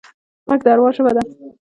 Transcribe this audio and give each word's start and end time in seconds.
غږ 0.49 0.61
د 0.65 0.67
اروا 0.73 0.89
ژبه 0.95 1.11
ده 1.15 1.23